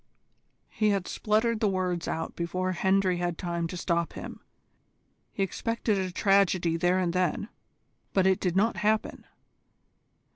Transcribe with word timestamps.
He 0.71 0.89
had 0.89 1.07
spluttered 1.07 1.59
the 1.59 1.67
words 1.69 2.07
out 2.07 2.35
before 2.35 2.71
Hendry 2.71 3.17
had 3.17 3.37
time 3.37 3.67
to 3.67 3.77
stop 3.77 4.13
him. 4.13 4.39
He 5.31 5.43
expected 5.43 5.99
a 5.99 6.11
tragedy 6.11 6.75
there 6.75 6.97
and 6.97 7.13
then, 7.13 7.49
but 8.11 8.25
it 8.25 8.39
did 8.39 8.55
not 8.55 8.77
happen. 8.77 9.25